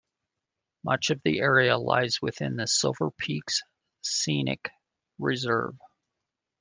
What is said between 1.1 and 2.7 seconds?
of the area lies within the